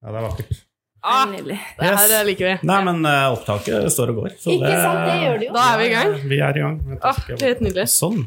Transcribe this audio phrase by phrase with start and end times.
[0.00, 0.60] Ja, det er vakkert.
[1.02, 1.58] Ah, Nydelig.
[1.78, 2.52] det her liker vi.
[2.68, 4.36] Nei, men uh, opptaket står og går.
[4.40, 5.52] så Ikke sant, det gjør det jo.
[5.56, 6.14] Da er vi i gang.
[6.32, 6.78] Vi er i gang.
[7.04, 7.88] Ah, helt nydelig.
[7.92, 8.24] Sånn.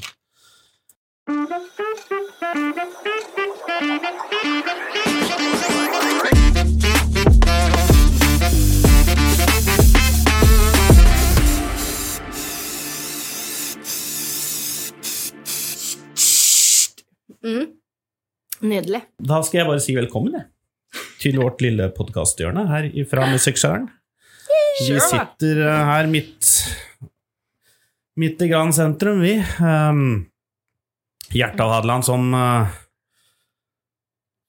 [17.44, 17.66] Mm.
[18.62, 19.08] Nydelig.
[19.20, 20.46] Da skal jeg bare si velkommen jeg,
[21.24, 23.88] til vårt lille podkasthjørne her fra Musikksjøren.
[24.82, 26.50] Vi sitter eh, her midt,
[28.20, 29.38] midt i Gran sentrum, vi.
[29.62, 30.26] Um,
[31.34, 32.74] hjertet av Hadeland, som uh,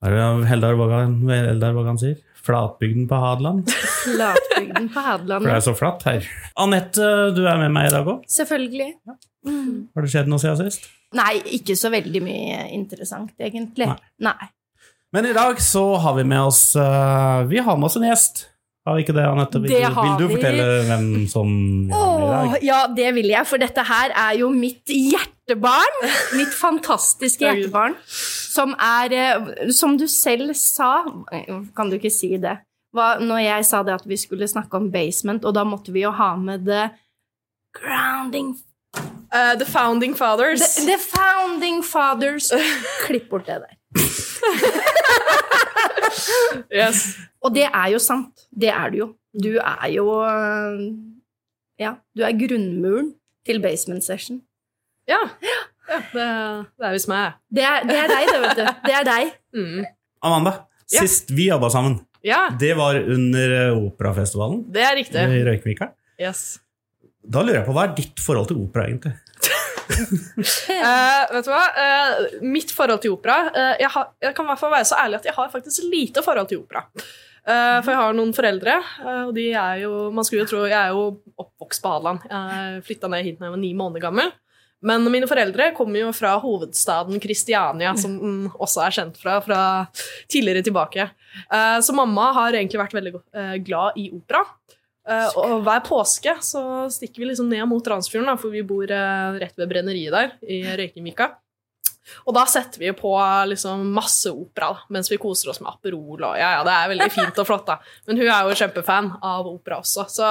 [0.05, 2.19] Er det Heldar Vågan, han Vågan sier?
[2.45, 3.71] Flatbygden på Hadeland?
[3.71, 5.47] Flatbygden på Hadeland.
[5.47, 6.27] For det er så flatt her.
[6.61, 8.27] Anette, du er med meg i dag òg.
[8.29, 8.91] Selvfølgelig.
[9.49, 9.87] Mm.
[9.97, 10.91] Har det skjedd noe siden sist?
[11.17, 13.89] Nei, ikke så veldig mye interessant, egentlig.
[13.89, 14.13] Nei.
[14.29, 14.51] Nei.
[15.15, 18.47] Men i dag så har vi med oss uh, Vi har med oss en gjest.
[18.85, 19.61] Har vi ikke det, Anette?
[19.63, 20.35] Vil, Det du- vil du vi.
[20.35, 21.53] fortelle hvem som
[21.89, 22.65] vi har med i Åh, dag?
[22.67, 25.97] ja, det vil jeg, for dette her er jo mitt hjertebarn.
[26.37, 27.95] Mitt fantastiske hjertebarn.
[28.55, 30.91] Som er eh, Som du selv sa
[31.75, 32.59] Kan du ikke si det?
[32.95, 36.05] Hva, når jeg sa det at vi skulle snakke om basement, og da måtte vi
[36.05, 36.85] jo ha med the
[37.75, 38.53] grounding
[39.35, 40.61] uh, the Founding Fathers.
[40.77, 42.53] The, the founding fathers.
[43.07, 43.81] Klipp bort det der.
[46.75, 47.05] Yes.
[47.45, 48.47] Og det er jo sant.
[48.55, 49.09] Det er du jo.
[49.35, 50.83] Du er jo øh,
[51.81, 53.13] Ja, du er grunnmuren
[53.47, 54.41] til basement session.
[55.11, 55.19] Ja.
[55.91, 56.27] ja det,
[56.79, 57.35] det er visst meg.
[57.53, 58.69] Det er, det er deg, det, vet du.
[58.87, 59.35] Det er deg.
[59.59, 59.83] Mm.
[60.25, 60.55] Amanda,
[60.93, 61.01] Ja.
[61.03, 65.21] sist vi jobba sammen, Ja, det var under eh, operafestivalen det er riktig.
[65.21, 65.91] i Røykvika.
[66.21, 66.61] Yes.
[67.25, 69.13] Da lurer jeg på, hva er ditt forhold til opera, egentlig?
[70.75, 71.65] Eh, vet du hva?
[71.77, 74.99] Uh, mitt forhold til opera uh, jeg, har, jeg kan i hvert fall være så
[75.01, 76.85] ærlig at jeg har faktisk lite forhold til opera.
[77.45, 78.75] For jeg har noen foreldre,
[79.27, 82.23] og de er jo Man skulle jo tro Jeg er jo oppvokst på Hadeland.
[82.31, 84.31] Jeg flytta ned hit da jeg var ni måneder gammel.
[84.81, 89.61] Men mine foreldre kommer jo fra hovedstaden Kristiania, som den også er kjent fra, fra
[90.33, 91.11] tidligere tilbake.
[91.85, 93.13] Så mamma har egentlig vært veldig
[93.69, 94.41] glad i opera.
[95.05, 98.89] Eh, og hver påske så stikker vi liksom ned mot Randsfjorden, da, for vi bor
[98.89, 101.35] uh, rett ved brenneriet der, i Røykingvika.
[102.25, 103.13] Og da setter vi på
[103.49, 106.19] liksom masse opera da, mens vi koser oss med Aperol.
[106.21, 107.79] Og, ja, ja, det er veldig fint og flott, da.
[108.09, 110.31] Men hun er jo kjempefan av opera også, så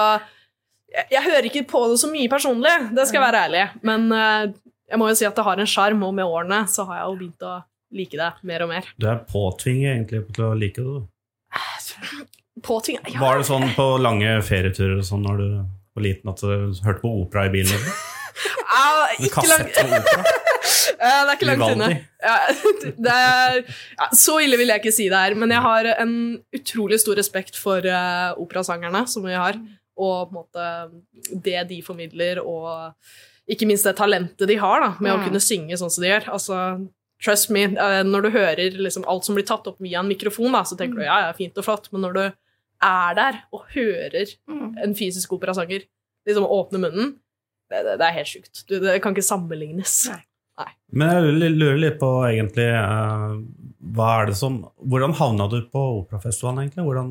[0.94, 3.64] jeg, jeg hører ikke på det så mye personlig, det skal jeg være ærlig.
[3.86, 4.50] Men uh,
[4.90, 7.10] jeg må jo si at det har en sjarm, og med årene så har jeg
[7.10, 7.58] jo begynt å
[7.94, 8.94] like det mer og mer.
[8.98, 11.02] Du er påtvinget egentlig til å like det.
[11.02, 12.32] du.
[12.64, 12.98] Påtving...
[13.12, 13.20] Ja.
[13.22, 15.48] Var det sånn på lange ferieturer og sånn når du
[15.94, 17.88] var liten at du hørte på opera i bilen?
[18.74, 19.76] Ah, En ikke langt?
[21.04, 21.90] Det er ikke langt unna.
[22.24, 22.38] Ja,
[24.00, 26.14] ja, så ille vil jeg ikke si det her, men jeg har en
[26.56, 29.60] utrolig stor respekt for uh, operasangerne som vi har,
[30.00, 32.96] og på en måte det de formidler, og
[33.54, 35.26] ikke minst det talentet de har da, med å Mm.
[35.28, 36.30] kunne synge sånn som de gjør.
[36.34, 36.60] Altså,
[37.24, 40.50] trust me, uh, når du hører liksom alt som blir tatt opp via en mikrofon,
[40.56, 42.24] da, så tenker du ja, ja, fint og flott, men når du
[42.84, 44.76] er der og hører Mm.
[44.84, 45.86] en fysisk operasanger
[46.28, 47.10] liksom åpne munnen,
[47.72, 48.64] det, det, det er helt sjukt.
[48.70, 49.96] Du, det kan ikke sammenlignes.
[50.60, 50.70] Nei.
[50.94, 53.40] Men jeg lurer- litt på egentlig uh,
[53.96, 56.86] hva er det som Hvordan havna du på operafestivalen, egentlig?
[56.86, 57.10] Hvordan,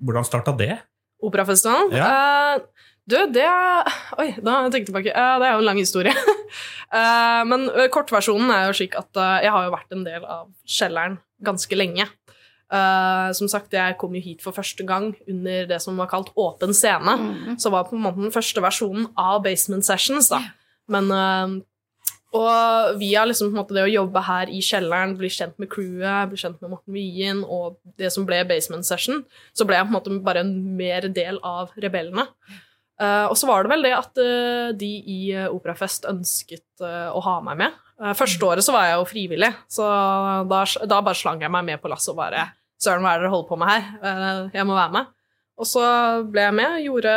[0.00, 0.78] hvordan starta det?
[1.20, 1.92] Operafestivalen?
[1.92, 2.62] Eh,
[3.08, 3.84] du, det er
[4.18, 5.12] Oi, da har jeg tilbake.
[5.12, 6.14] Uh, det er jo en lang historie.
[6.88, 11.18] Eh, men kortversjonen er jo slik at jeg har jo vært en del av Kjelleren
[11.44, 12.06] ganske lenge.
[12.68, 16.28] Eh, som sagt, jeg kom jo hit for første gang under det som var kalt
[16.36, 17.14] åpen scene.
[17.16, 17.56] Mm.
[17.56, 20.42] Så var på en måte den første versjonen av Basement Sessions, da.
[20.92, 21.58] Men uh,
[22.36, 26.36] Og via liksom, måte, det å jobbe her i kjelleren, bli kjent med crewet, bli
[26.36, 29.22] kjent med Morten Wien og det som ble Basement Session,
[29.56, 32.26] så ble jeg på en måte bare en mer del av rebellene.
[33.00, 37.24] Uh, og så var det vel det at uh, de i Operafest ønsket uh, å
[37.24, 37.84] ha meg med.
[38.14, 39.88] Første året så var jeg jo frivillig, så
[40.46, 42.44] da, da bare slang jeg meg med på lasset og bare
[42.78, 43.86] Søren, hva er det dere holder på med her?
[44.02, 45.14] Eh, jeg må være med.
[45.58, 45.84] Og så
[46.30, 47.14] ble jeg med, gjorde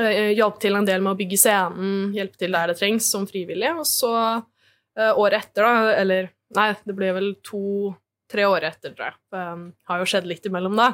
[0.00, 3.26] eh, Hjalp til en del med å bygge scenen, hjelpe til der det trengs, som
[3.30, 3.70] frivillig.
[3.78, 9.06] Og så eh, året etter, da, eller Nei, det ble vel to-tre år etter, tror
[9.06, 9.14] jeg.
[9.32, 10.90] For, um, har jo skjedd litt imellom da.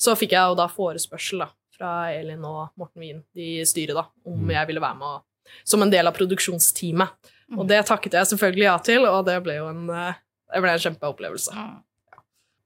[0.00, 3.92] Så fikk jeg jo da forespørsel da, fra Elin og Morten Wien, de i styret,
[3.98, 4.54] da, om Mm.
[4.54, 7.12] jeg ville være med og, som en del av produksjonsteamet.
[7.52, 7.58] Mm.
[7.58, 10.84] Og det takket jeg selvfølgelig ja til, og det ble jo en, det ble en
[10.86, 11.52] kjempeopplevelse.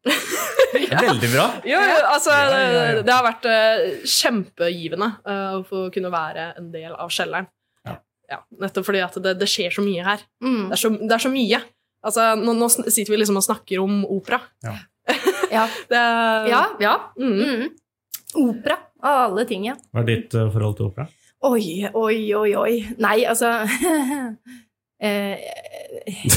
[1.08, 1.46] Veldig bra.
[1.68, 3.02] Jo, jo, altså, Ja, ja, ja.
[3.02, 7.48] Det, har vært uh, kjempegivende uh, å få kunne være en del av Kjelleren.
[8.28, 8.42] Ja.
[8.60, 10.24] nettopp fordi at det, det skjer så mye her.
[10.44, 10.66] Mm.
[10.68, 11.60] Det er så, det er så mye.
[12.04, 14.42] Altså, nå, nå sitter vi liksom og snakker om opera.
[14.64, 14.76] Ja.
[15.48, 15.62] Ja.
[15.88, 16.00] Det,
[16.50, 16.58] Ja.
[16.84, 16.90] ja.
[17.16, 17.38] Mm.
[17.40, 17.70] Mm.
[18.36, 19.78] Opera, av alle ting, ja.
[19.94, 21.08] Hva er ditt uh, forhold til opera?
[21.48, 22.74] Oi, oi, oi, oi.
[23.00, 23.54] Nei, altså
[25.00, 25.38] eh,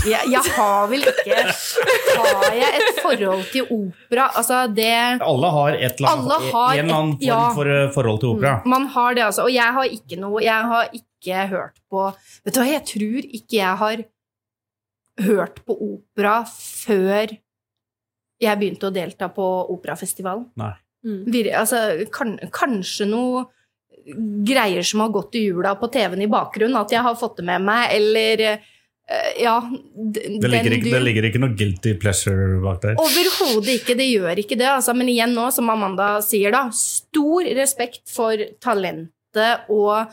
[0.06, 4.28] jeg, jeg har vel ikke Har jeg et forhold til opera?
[4.38, 4.90] Altså, det
[5.22, 7.42] Alle har et eller annet, har en eller annen et- form ja.
[7.58, 8.56] for eh, forhold til opera.
[8.66, 9.48] Man har det, altså.
[9.50, 12.08] Og jeg har ikke noe Jeg har ikke hørt på
[12.46, 14.04] Vet du hva, jeg tror ikke jeg har
[15.22, 17.36] hørt på opera før
[18.42, 20.48] jeg begynte å delta på operafestivalen.
[20.58, 20.72] Nei.
[21.06, 21.28] Mm.
[21.58, 21.78] Altså,
[22.14, 23.44] kan, kanskje noe
[24.48, 27.46] greier som har gått i hjula på TV-en i bakgrunnen, at jeg har fått det
[27.46, 28.60] med meg, eller eh,
[29.44, 32.96] Ja, Det ligger, ikke, du- det ligger ikke noe guilty pleasure bak der.
[33.02, 34.70] Overhodet ikke, det gjør ikke det.
[34.72, 34.94] Altså.
[34.96, 40.06] Men igjen nå, som Amanda sier, da, stor respekt for talentet og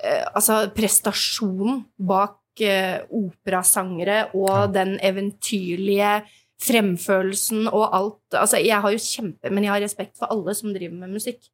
[0.00, 4.66] eh, altså prestasjonen bak eh, operasangere og Ja.
[4.78, 6.22] den eventyrlige
[6.62, 8.22] fremfølelsen og alt.
[8.40, 11.50] Altså, jeg har jo kjempe, men jeg har respekt for alle som driver med musikk.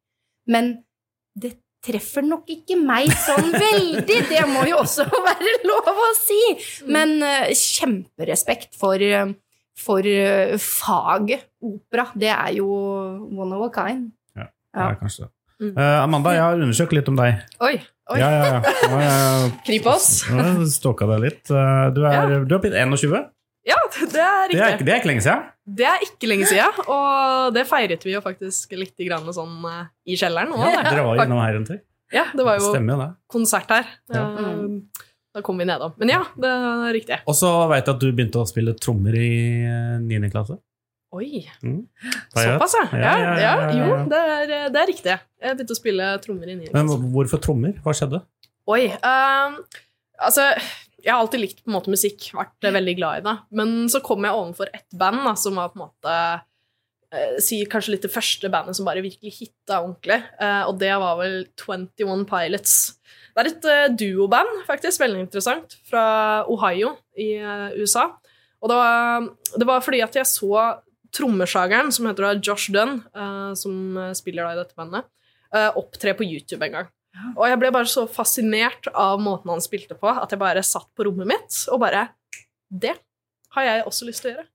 [0.47, 0.77] Men
[1.35, 6.41] det treffer nok ikke meg sånn veldig, det må jo også være lov å si.
[6.87, 9.33] Men eh, kjemperespekt for eh,
[9.73, 12.07] for uh, faget opera.
[12.13, 12.67] Det er jo
[13.33, 14.11] one of a kind.
[14.37, 15.31] Ja, det er kanskje det.
[15.63, 15.73] Mm.
[15.77, 17.41] Eh, Amanda, jeg har undersøkt litt om deg.
[17.63, 17.75] Oi.
[18.11, 18.17] Oi.
[18.19, 19.49] Ja, ja, ja.
[19.67, 20.07] Kripos.
[20.73, 21.43] stalka deg litt.
[21.49, 23.29] Eh, Du er, du er blitt 21.
[23.65, 24.59] Ja, det er Det riktig.
[24.59, 25.43] er, det er ikke lenge siden.
[25.79, 29.85] Det er ikke lenge siden, og det feiret vi jo faktisk litt grann sånn eh,
[30.11, 30.51] i kjelleren.
[30.51, 31.79] også, Ja, dere var innom her en tur.
[32.13, 33.07] Ja, det var jo Stemmer det.
[33.31, 33.87] konsert her.
[34.13, 34.25] Ja.
[34.43, 35.95] Eh, Da kom vi nedom.
[35.97, 37.15] Men ja, det er riktig.
[37.25, 40.29] Og så veit jeg at du begynte å spille trommer i eh, 9.
[40.29, 40.59] klasse.
[41.13, 41.87] Oi, Mm.
[42.35, 42.83] Såpass, ja.
[42.99, 43.71] Ja, Ja, ja.
[43.79, 45.15] Jo, det er, det er riktig.
[45.41, 46.69] Jeg begynte å spille trommer i 9.
[46.75, 47.73] Men hvorfor trommer?
[47.81, 48.21] Hva skjedde?
[48.67, 48.87] Oi.
[49.01, 49.57] Um,
[50.21, 50.51] altså,
[51.03, 53.35] jeg har alltid likt på en måte musikk, vært eh, veldig glad i det.
[53.59, 56.15] Men så kom jeg overfor et band da, som var på en måte
[57.13, 60.21] eh, Si kanskje litt det første bandet som bare virkelig hitta ordentlig.
[60.39, 62.77] eh, og det var vel 21 Pilots.
[63.33, 66.03] Det er et uh, duoband, faktisk, veldig interessant, fra
[66.53, 68.11] Ohio i eh, USA.
[68.61, 70.51] Og det var, det var fordi at jeg så
[71.13, 75.09] trommeslageren, som heter Josh Dunn, eh, som eh, spiller da i dette bandet,
[75.53, 76.91] eh, opptre på YouTube en gang.
[77.35, 80.89] Og jeg ble bare så fascinert av måten han spilte på, at jeg bare satt
[80.97, 82.07] på rommet mitt og bare
[82.73, 82.95] Det
[83.53, 84.47] har jeg også lyst til å gjøre.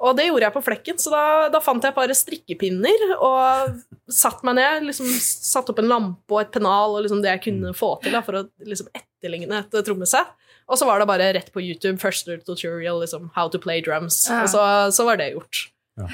[0.00, 4.40] Og det gjorde jeg på flekken, så da, da fant jeg bare strikkepinner og satt
[4.48, 7.74] meg ned, liksom satte opp en lampe og et pennal og liksom det jeg kunne
[7.76, 10.32] få til da, for å liksom etterligne et trommesett.
[10.70, 14.22] Og så var det bare rett på YouTube, first tutorial, liksom, how to play drums.
[14.30, 14.44] Ja.
[14.46, 14.64] Og så,
[14.94, 15.66] så var det gjort.
[16.00, 16.08] Ja.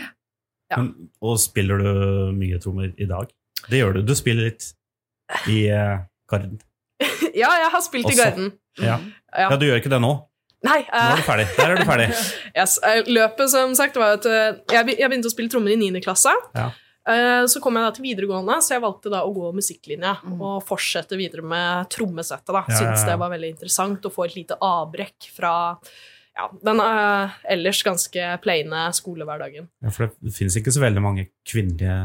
[0.81, 0.91] Men,
[1.23, 1.91] og spiller du
[2.35, 3.31] mye trommer i dag?
[3.69, 4.03] Det gjør du.
[4.09, 4.73] Du spiller litt
[5.51, 5.99] i uh,
[6.31, 6.59] Garden.
[7.37, 8.53] Ja, jeg har spilt i Garden.
[8.81, 8.97] Ja.
[9.37, 9.51] Ja.
[9.51, 10.15] ja, du gjør ikke det nå.
[10.65, 11.45] Nei, Nå er eh, du ferdig.
[11.59, 12.07] Der er du ferdig.
[12.57, 12.79] Yes.
[12.83, 15.77] eh, Løpet, som sagt, var at eh, jeg be- jeg begynte å spille trommer i
[15.79, 16.01] 9.
[16.07, 16.33] klasse.
[16.57, 16.71] Ja.
[17.07, 20.41] Eh, Så kom jeg da til videregående, så jeg valgte da å gå musikklinja Mm.
[20.41, 22.49] og fortsette videre med trommesettet.
[22.57, 22.65] da.
[22.73, 25.53] Syntes det var veldig interessant å få et lite avbrekk fra
[26.37, 29.69] ja, den uh, ellers ganske plaine skolehverdagen.
[29.85, 32.01] Ja, for det finnes ikke så veldig mange kvinnelige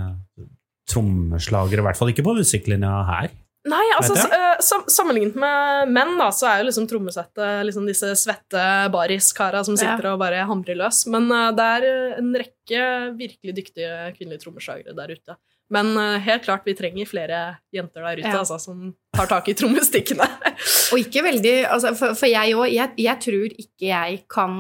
[0.91, 3.31] trommeslagere, i hvert fall ikke på musikklinja her.
[3.69, 8.09] Nei, altså eh, sam Sammenlignet med menn, da, så er jo liksom trommesettet liksom disse
[8.17, 11.03] svette baris-kara som sitter og bare hamrer løs.
[11.11, 12.85] Men uh, det er eh, en rekke
[13.19, 15.37] virkelig dyktige kvinnelige trommeslagere der ute.
[15.71, 17.43] Men uh, helt klart, vi trenger flere
[17.75, 18.41] jenter der ute Ja.
[18.41, 20.25] altså, som tar tak i trommestikkene.
[20.91, 24.59] Og ikke veldig altså, For, for jeg òg jeg, jeg tror ikke jeg kan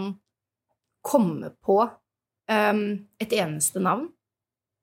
[1.01, 2.83] komme på um,
[3.17, 4.11] et eneste navn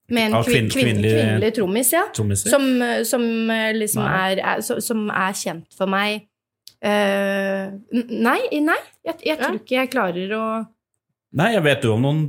[0.09, 2.07] med en kvin, kvin, kvinnelig- trommis, ja.
[2.15, 2.71] Som,
[3.05, 6.25] som eh, liksom er, er, som er kjent for meg.
[6.79, 8.79] Uh, nei, nei.
[9.05, 10.43] Jeg, jeg tror ikke jeg klarer å
[11.39, 12.21] Nei, jeg vet jo om noen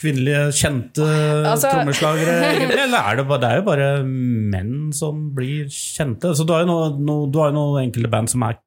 [0.00, 1.04] kvinnelige kjente
[1.46, 2.32] Altså- trommeslagere.
[2.86, 6.32] Eller er det, bare, det er jo bare menn som blir kjente?
[6.34, 8.58] Så du har jo noen noen enkelte band som er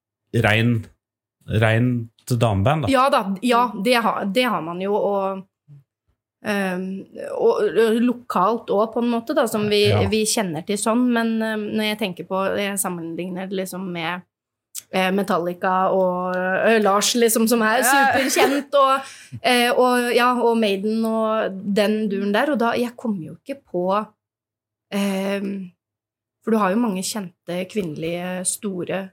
[0.45, 0.77] rein,
[1.49, 2.93] reint dameband, da.
[2.93, 5.43] Ja da, ja, det har, det har man jo, og
[6.45, 10.03] og og lokalt òg, på en måte, da, som vi, Ja.
[10.07, 11.07] vi kjenner til sånn.
[11.13, 14.21] Men ehm, når jeg tenker på Jeg sammenligner det liksom med
[14.93, 17.91] eh, Metallica og eh, Lars, liksom, som er Ja.
[18.13, 19.01] superkjent, og,
[19.41, 22.51] eh, og, ja, og Maiden og den duren der.
[22.51, 24.05] Og da Jeg kommer jo ikke på
[24.93, 25.71] ehm,
[26.43, 29.09] For du har jo mange kjente kvinnelige store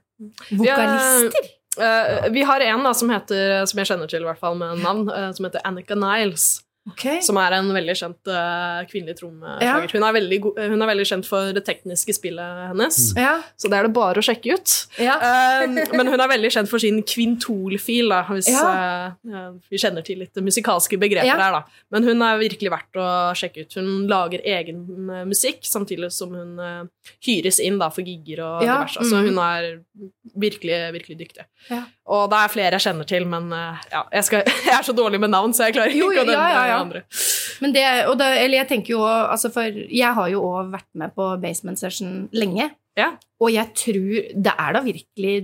[0.51, 1.47] vokalister.
[1.81, 4.77] Eh, vi har en da, som, heter, som jeg kjenner til, i hvert fall med
[4.83, 6.61] navn, eh, som heter Annika Niles.
[6.83, 7.03] Ok.
[7.23, 9.63] som er en veldig kjent uh, kvinnelig trommeslager.
[9.63, 9.75] Ja.
[9.87, 13.37] Hun, hun er veldig kjent for det tekniske spillet hennes, Ja.
[13.55, 14.73] så det er det bare å sjekke ut.
[14.99, 15.15] ja.
[15.63, 19.13] um, men hun er veldig kjent for sin kvintolfil, da, hvis Ja.
[19.23, 21.37] eh, vi kjenner til litt musikalske begreper Ja.
[21.39, 21.51] der.
[21.55, 21.63] Da.
[21.95, 23.73] Men hun er virkelig verdt å sjekke ut.
[23.79, 24.83] Hun lager egen
[25.29, 26.89] musikk, samtidig som hun
[27.23, 28.99] hyres inn da, for gigger og Ja, diverse.
[29.07, 29.29] Så mm.
[29.29, 29.79] hun er
[30.35, 31.45] virkelig, virkelig dyktig.
[31.69, 31.83] Ja.
[32.11, 35.19] Og det er flere jeg kjenner til, men ja, jeg, skal, jeg er så dårlig
[35.23, 36.83] med navn, så jeg klarer Jo, ikke å ja, nevne ja, ja.
[36.83, 37.03] andre.
[37.63, 40.89] Men det, og da, eller jeg tenker jo altså For jeg har jo òg vært
[40.99, 42.71] med på Basement Session lenge.
[42.97, 43.11] Ja.
[43.41, 45.35] Og jeg tror Det er da virkelig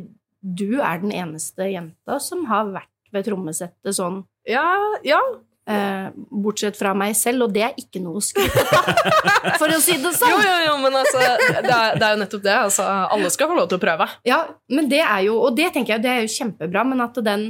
[0.41, 4.67] Du er den eneste jenta som har vært ved trommesettet sånn Ja,
[5.01, 5.17] ja.
[5.65, 8.91] eh, Bortsett fra meg selv, og det er ikke noe å skryte av,
[9.61, 10.35] for å si det Jo, sånn.
[10.45, 11.23] jo, jo, men altså,
[11.65, 12.53] det er, det er jo nettopp det.
[12.67, 14.07] Altså, alle skal få lov til å prøve.
[14.29, 17.17] Ja, men det er jo Og det tenker jeg det er jo kjempebra, men at
[17.25, 17.49] den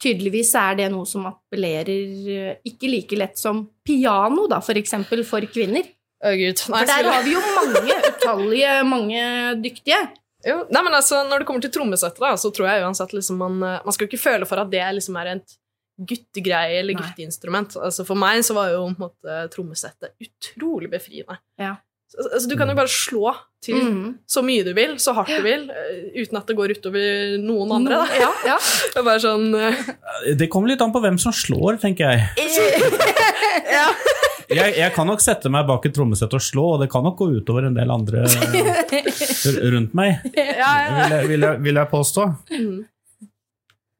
[0.00, 5.24] Tydeligvis er det noe som appellerer eh, ikke like lett som piano, da, for eksempel,
[5.28, 5.84] for kvinner.
[6.20, 6.62] Å, Gud.
[6.72, 9.22] Nei, For der har vi jo mange utallige, mange
[9.64, 10.00] dyktige.
[10.44, 13.58] Jo, nei, men altså, Når det kommer til trommesettet, så tror jeg uansett liksom man,
[13.66, 15.56] eh, man skal ikke føle for at det liksom er et
[16.00, 17.76] guttegreie eller gutteinstrument.
[17.76, 21.36] Altså, for meg så var jo på en måte, trommesettet utrolig befriende.
[21.60, 21.74] Ja.
[22.10, 23.30] Så, altså, du kan jo bare slå
[23.62, 24.06] til Mhm.
[24.26, 27.70] så mye du vil, så hardt du vil, eh, uten at det går utover noen
[27.76, 28.00] andre.
[28.00, 28.18] Da.
[28.18, 28.56] Ja, ja.
[28.94, 30.34] Det bare sånn uh...
[30.34, 32.48] Det kommer litt an på hvem som slår, tenker jeg.
[33.76, 33.84] ja.
[34.50, 37.20] Jeg, jeg kan nok sette meg bak et trommesett og slå, og det kan nok
[37.20, 38.24] gå utover en del andre
[39.70, 41.04] rundt meg, Ja, ja, ja.
[41.04, 42.26] vil jeg, vil jeg, vil jeg påstå.
[42.56, 42.80] Mm.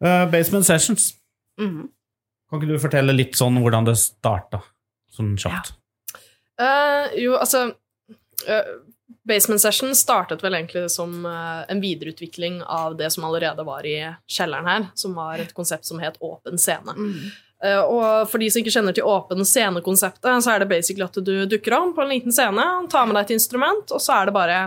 [0.02, 1.12] Uh, Basement Sessions,
[1.61, 1.90] Mm.
[2.49, 4.62] kan ikke du fortelle litt sånn hvordan det starta?
[5.12, 5.75] Sånn kjapt.
[6.57, 7.67] Uh, jo, altså
[9.29, 13.99] Basement Session startet vel egentlig som eh, en videreutvikling av det som allerede var i
[14.31, 16.95] kjelleren her, som var et konsept som het Åpen scene.
[16.97, 17.31] Mm.
[17.65, 21.19] Eh, og for de som ikke kjenner til åpen scene-konseptet, så er det basically at
[21.21, 24.31] du dukker om på en liten scene, tar med deg et instrument, og så er
[24.31, 24.61] det bare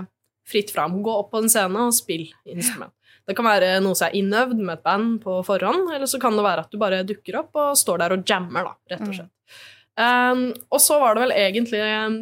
[0.50, 1.00] fritt fram.
[1.04, 2.94] Gå opp på en scene og spill instrument.
[3.24, 6.36] Det kan være noe som er innøvd med et band på forhånd, eller så kan
[6.38, 9.16] det være at du bare dukker opp og står der og jammer, da, rett og
[9.16, 9.32] slett.
[9.94, 12.16] Um, og så var det vel egentlig eh,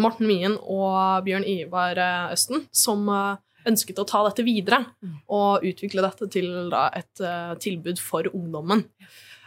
[0.00, 3.36] Morten Mien og Bjørn Ivar eh, Østen som eh,
[3.68, 4.82] ønsket å ta dette videre
[5.32, 8.84] og utvikle dette til da, et eh, tilbud for ungdommen.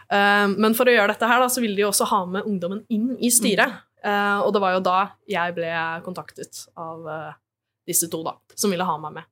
[0.08, 2.84] Eh, men for å gjøre dette her, da, så ville de også ha med ungdommen
[2.92, 3.84] inn i styret.
[4.04, 4.98] Eh, og det var jo da
[5.30, 5.72] jeg ble
[6.06, 7.32] kontaktet av eh,
[7.88, 9.28] disse to, da, som ville ha meg med.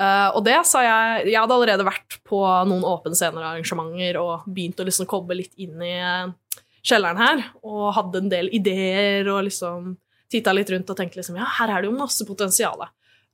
[0.00, 4.80] Eh, og det sa jeg Jeg hadde allerede vært på noen åpne scener-arrangementer og begynt
[4.82, 6.32] å liksom komme litt inn i eh,
[6.84, 9.94] kjelleren her, og hadde en del ideer og liksom
[10.34, 12.84] titta litt rundt og tenkte liksom ja, her er det jo masse potensial.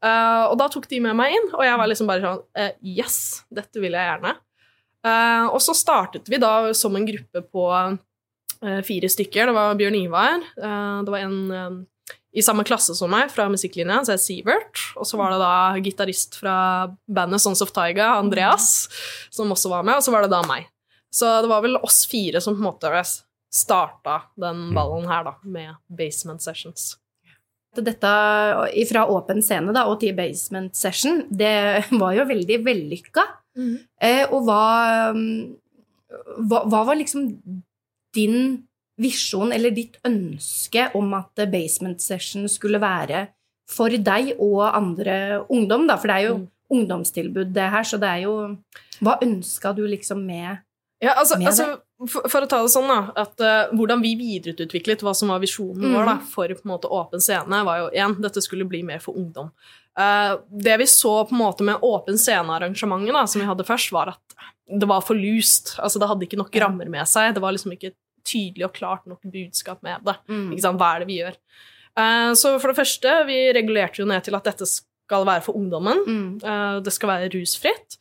[0.01, 2.71] Uh, og da tok de med meg inn, og jeg var liksom bare sånn uh,
[2.81, 3.19] yes,
[3.53, 4.37] dette vil jeg gjerne.
[5.05, 7.67] Uh, og så startet vi da som en gruppe på
[8.85, 9.49] fire stykker.
[9.49, 11.79] Det var Bjørn Ivar, det var en
[12.37, 14.83] i samme klasse som meg fra musikklinja, så er Sivert.
[15.01, 16.57] Og så var det da gitarist fra
[17.09, 18.91] bandet Sons of Taiga, Andreas,
[19.33, 20.69] som også var med, og så var det da meg.
[21.11, 22.93] Så det var vel oss fire som på en måte
[23.53, 26.97] starta den ballen her, da, med Basement Sessions.
[27.75, 28.11] Dette
[28.91, 33.27] fra åpen scene da, og til basement session, det var jo veldig vellykka.
[34.03, 34.63] Eh, og hva,
[35.15, 35.57] mm,
[36.51, 37.29] hva Hva var liksom
[38.15, 38.65] din
[39.01, 43.29] visjon eller ditt ønske om at basement session skulle være
[43.71, 45.97] for deg og andre ungdom, da?
[45.97, 46.49] For det er jo Mm.
[46.71, 48.57] ungdomstilbud, det her, så det er jo
[49.01, 50.59] Hva ønska du liksom med
[51.03, 54.15] Ja, altså, Med altså for, for å ta det sånn, da, at uh, hvordan vi
[54.17, 56.27] videreutviklet hva som var visjonen vår da, Mhm.
[56.33, 59.51] for på en måte åpen scene, var jo igjen dette skulle bli mer for ungdom.
[59.99, 64.15] Uh, det vi så på en måte med åpen scene-arrangementet som vi hadde først, var
[64.15, 64.37] at
[64.71, 65.75] det var for lust.
[65.83, 67.35] Altså, det hadde ikke nok rammer med seg.
[67.35, 67.93] Det var liksom ikke
[68.25, 70.15] tydelig og klart nok budskap med det.
[70.29, 70.55] Mm.
[70.79, 71.37] Hva er det vi gjør?
[71.99, 75.59] Uh, så for det første, vi regulerte jo ned til at dette skal være for
[75.59, 76.05] ungdommen.
[76.07, 76.83] Mm.
[76.87, 77.97] Det skal være rusfritt.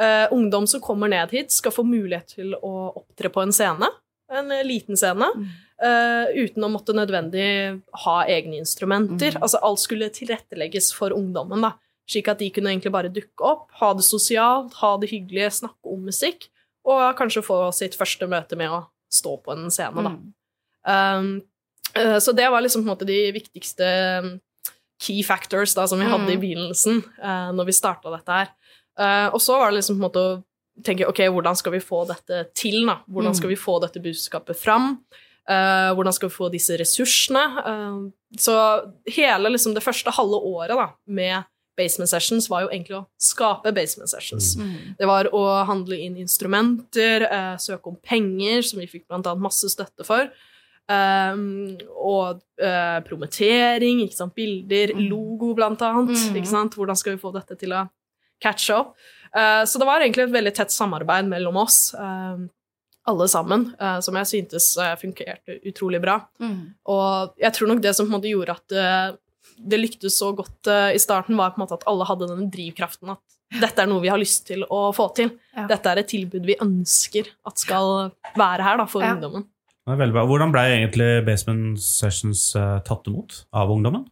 [0.00, 3.86] Eh, ungdom som kommer ned hit, skal få mulighet til å opptre på en scene.
[4.32, 5.28] En eh, liten scene.
[5.36, 5.52] Mm.
[5.84, 9.34] Uh, uten å måtte nødvendig ha egne instrumenter.
[9.34, 9.42] Mm.
[9.42, 11.60] Altså Alt skulle tilrettelegges for ungdommen.
[11.66, 11.72] da.
[12.08, 15.90] Slik at de kunne egentlig bare dukke opp, ha det sosialt, ha det hyggelig, snakke
[15.90, 16.46] om musikk,
[16.86, 20.06] og kanskje få sitt første møte med å stå på en scene.
[20.06, 20.14] da.
[20.14, 20.32] Mm.
[20.84, 21.30] Um,
[21.98, 23.90] uh, så det var liksom på en måte de viktigste
[24.24, 24.34] um,
[25.02, 26.42] key factors da, som vi hadde i Mm.
[26.46, 28.54] begynnelsen uh, når vi starta dette her.
[28.98, 30.42] Uh, og så var det liksom på en måte å
[30.84, 32.84] tenke ok, hvordan skal vi få dette til?
[32.86, 33.00] da?
[33.10, 33.38] Hvordan Mm.
[33.38, 34.98] skal vi få dette budskapet fram?
[35.50, 37.42] Uh, hvordan skal vi få disse ressursene?
[37.66, 38.54] Uh, så
[39.06, 41.44] hele liksom det første halve året da, med
[41.76, 44.54] Basement Sessions var jo egentlig å skape Basement Sessions.
[44.56, 44.94] Mm.
[44.98, 49.42] Det var å handle inn instrumenter, uh, søke om penger, som vi fikk blant annet
[49.42, 50.30] masse støtte for.
[50.86, 54.34] Um, og eh, promotering, ikke sant?
[54.36, 55.08] bilder, Mm.
[55.08, 56.12] logo, blant annet.
[56.14, 56.36] Mm.
[56.36, 56.74] Ikke sant?
[56.76, 57.88] Hvordan skal vi få dette til å
[58.44, 58.94] catche opp?
[59.34, 62.44] Eh, så det var egentlig et veldig tett samarbeid mellom oss, eh,
[63.10, 64.68] alle sammen, eh, som jeg syntes
[65.00, 66.20] funkerte utrolig bra.
[66.40, 66.74] Mm.
[66.88, 69.18] Og jeg tror nok det som på en måte gjorde at det,
[69.58, 73.12] det lyktes så godt i starten, var på en måte at alle hadde den drivkraften
[73.12, 73.20] at
[73.60, 75.28] dette er noe vi har lyst til å få til.
[75.54, 75.66] Ja.
[75.70, 79.12] Dette er et tilbud vi ønsker at skal være her da, for Ja.
[79.14, 79.44] ungdommen.
[79.84, 80.24] Det er veldig bra.
[80.26, 84.08] Hvordan ble egentlig Basement Sessions tatt imot av ungdommen?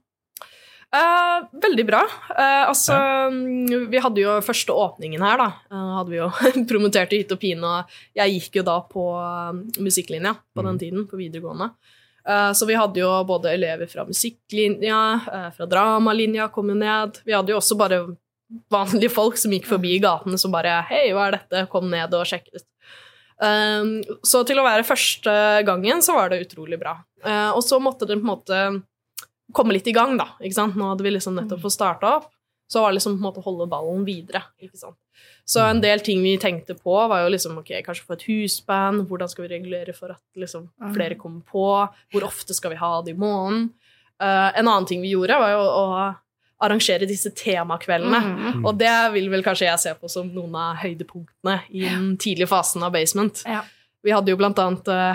[0.93, 2.03] Eh, veldig bra.
[2.37, 3.79] Eh, altså, ja.
[3.89, 5.47] vi hadde jo første åpningen her, da.
[5.73, 6.27] eh, hadde vi jo
[6.71, 10.75] promotert i hytt og pine, og jeg gikk jo da på eh, musikklinja på den
[10.77, 10.81] Mm.
[10.83, 11.71] tiden, på videregående.
[12.29, 14.99] Eh, så vi hadde jo både elever fra musikklinja,
[15.57, 17.23] fra dramalinja kom jo ned.
[17.25, 18.03] Vi hadde jo også bare
[18.71, 21.65] vanlige folk som gikk forbi gatene som bare Hei, hva er dette?
[21.73, 22.67] Kom ned og sjekk ut.
[23.43, 25.33] Um, så til å være første
[25.67, 26.99] gangen så var det utrolig bra.
[27.57, 28.59] Og så måtte det på en måte
[29.53, 30.29] komme litt i gang, da.
[30.41, 30.77] ikke sant?
[30.77, 32.31] Nå hadde vi liksom nettopp fått starta opp.
[32.73, 34.41] Så var det liksom på en måte å holde ballen videre.
[34.63, 34.97] ikke sant?
[35.45, 39.07] Så en del ting vi tenkte på, var jo liksom ok, kanskje få et husband.
[39.11, 40.95] Hvordan skal vi regulere for at liksom Mhm.
[40.95, 41.89] flere kommer på?
[42.13, 43.71] Hvor ofte skal vi ha det i måneden?
[44.23, 46.17] Uh, en annen ting vi gjorde, var jo å
[46.63, 48.21] arrangere disse temakveldene.
[48.55, 48.65] Mm.
[48.65, 52.47] Og det vil vel kanskje jeg se på som noen av høydepunktene i den tidlige
[52.49, 53.43] fasen av Basement.
[53.45, 53.65] Ja.
[54.03, 54.89] Vi hadde jo blant annet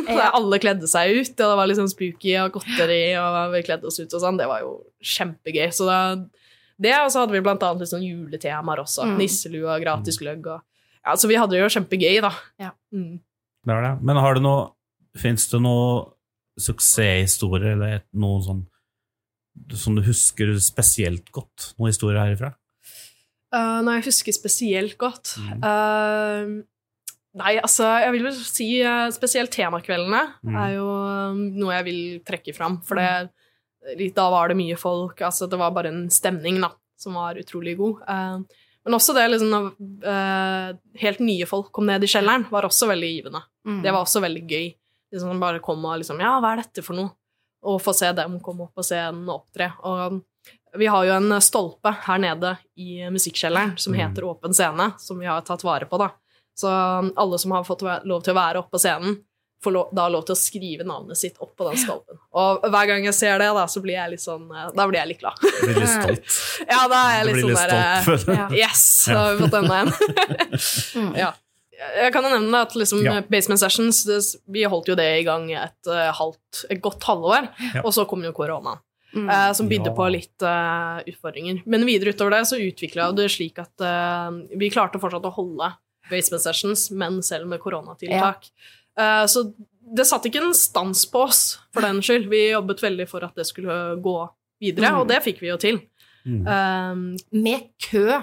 [0.00, 0.16] Halloween-aften, Ja.
[0.16, 1.32] der alle kledde seg ut.
[1.34, 4.38] Og det var liksom spooky og godteri, og vi kledde oss ut og sånn.
[4.40, 4.70] Det var jo
[5.04, 5.68] kjempegøy.
[5.76, 5.98] Så da,
[6.80, 9.04] det, og så hadde vi blant annet litt sånn juletemaer også.
[9.04, 9.16] Mm.
[9.20, 10.46] Nisselue og gratis gløgg.
[10.46, 10.62] Og,
[11.04, 12.32] ja, så vi hadde det jo kjempegøy, da.
[12.58, 12.70] Ja.
[12.94, 13.20] Mm.
[13.68, 13.92] Det er det.
[14.02, 14.70] Men har du noe
[15.18, 16.12] Fins det noe
[16.60, 18.60] suksesshistorie eller noe sånn
[19.74, 21.72] som du husker spesielt godt?
[21.78, 22.52] Noen historier herifra?
[23.52, 25.62] Uh, når jeg husker spesielt godt Mm.
[25.64, 26.62] uh,
[27.38, 30.56] Nei, altså, jeg vil vel si uh, spesielt temakveldene Mm.
[30.58, 35.20] er jo um, noe jeg vil trekke fram, for det, da var det mye folk,
[35.22, 38.02] altså det var bare en stemning da, som var utrolig god.
[38.08, 38.42] Uh,
[38.84, 39.68] men også det liksom når
[40.08, 43.42] uh, helt nye folk kom ned i kjelleren, var også veldig givende.
[43.68, 43.82] Mm.
[43.84, 44.68] Det var også veldig gøy.
[45.12, 47.10] Liksom bare kom og liksom Ja, hva er dette for noe?
[47.68, 49.70] Og få se dem komme opp på scenen og opptre.
[49.88, 50.20] Og
[50.78, 53.98] vi har jo en stolpe her nede i musikkjelleren som Mm.
[54.02, 56.10] heter Åpen scene, som vi har tatt vare på, da.
[56.58, 56.68] Så
[57.16, 59.18] alle som har fått lov til å være oppe på scenen,
[59.62, 62.18] får lov, da lov til å skrive navnet sitt opp på den stolpen.
[62.38, 65.00] Og hver gang jeg ser det, da, så blir jeg litt sånn eh, Da blir
[65.00, 65.40] jeg litt glad.
[65.42, 66.36] Blir litt stolt.
[66.72, 68.38] Ja, da er jeg litt sånn litt der eh.
[68.38, 68.46] Ja.
[68.66, 69.92] Yes, da har vi fått enda en.
[71.24, 71.32] Ja.
[71.78, 73.16] Jeg kan jo nevne at liksom Ja.
[73.30, 74.18] Basement Sessions det,
[74.50, 77.82] Vi holdt jo det i gang et, eh, halvt, et godt halvår, Ja.
[77.84, 78.78] og så kom jo koronaen,
[79.14, 79.28] Mm.
[79.30, 79.94] eh, som bydde Ja.
[79.96, 81.62] på litt uh, utfordringer.
[81.66, 85.70] Men videre utover det så utvikla det slik at uh, vi klarte fortsatt å holde
[86.10, 88.48] Basement Sessions, men selv med koronatiltak.
[88.98, 89.26] Ja.
[89.30, 89.52] så
[89.96, 92.26] det satte ikke en stans på oss for den skyld.
[92.28, 94.16] Vi jobbet veldig for at det skulle gå
[94.60, 94.98] videre, Mm.
[95.00, 95.78] og det fikk vi jo til.
[96.26, 96.42] Mm.
[96.44, 98.20] Um, Med kø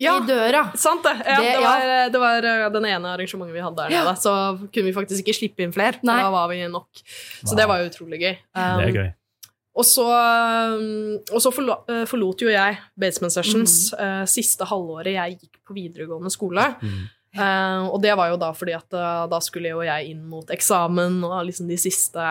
[0.00, 0.72] ja, i døra.
[0.76, 1.14] Sant det.
[1.26, 4.12] Ja, Det- det, var, det var uh, den ene arrangementet vi hadde der nede.
[4.20, 5.98] Så kunne vi faktisk ikke slippe inn flere.
[6.04, 6.88] Da var vi nok.
[7.44, 7.56] Så Wow.
[7.56, 8.36] det var jo utrolig gøy.
[8.36, 9.14] Det er Um, gøy.
[9.78, 15.14] Og så, um, og så forlo, uh, forlot jo jeg Basement Sessions uh, siste halvåret
[15.14, 16.74] jeg gikk på videregående skole.
[16.82, 17.08] Mm.
[17.38, 20.48] Uh, og det var jo da fordi at uh, da skulle jo jeg inn mot
[20.50, 22.24] eksamen og liksom de siste,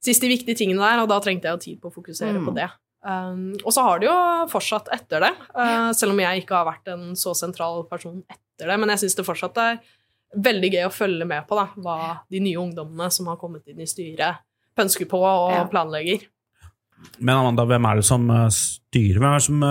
[0.00, 2.46] siste viktige tingene der, og da trengte jeg jo tid på å fokusere Mm.
[2.48, 2.68] på det.
[3.04, 4.14] Um, og så har det jo
[4.48, 8.70] fortsatt etter det, uh, selv om jeg ikke har vært en så sentral person etter
[8.70, 8.78] det.
[8.78, 9.80] Men jeg syns det fortsatt er
[10.38, 11.96] veldig gøy å følge med på da, hva
[12.30, 14.38] de nye ungdommene som har kommet inn i styret,
[14.78, 15.64] pønsker på og Ja.
[15.68, 16.22] planlegger.
[17.18, 19.18] Men Amanda, hvem er det som styrer?
[19.18, 19.64] Hvem er det som